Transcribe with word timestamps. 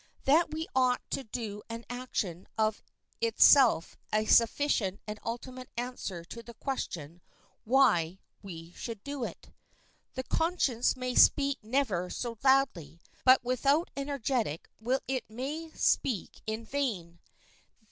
That 0.23 0.49
we 0.51 0.65
ought 0.75 1.03
to 1.11 1.23
do 1.23 1.61
an 1.69 1.85
action 1.87 2.45
is 2.47 2.47
of 2.57 2.83
itself 3.21 3.95
a 4.11 4.25
sufficient 4.25 4.99
and 5.05 5.19
ultimate 5.23 5.69
answer 5.77 6.23
to 6.25 6.41
the 6.41 6.55
question 6.55 7.21
why 7.65 8.17
we 8.41 8.71
should 8.71 9.03
do 9.03 9.23
it. 9.23 9.51
The 10.15 10.23
conscience 10.23 10.95
may 10.97 11.13
speak 11.13 11.59
never 11.61 12.09
so 12.09 12.35
loudly, 12.43 12.99
but 13.25 13.43
without 13.43 13.91
energetic 13.95 14.67
will 14.79 15.01
it 15.07 15.29
may 15.29 15.69
speak 15.75 16.41
in 16.47 16.65
vain. 16.65 17.19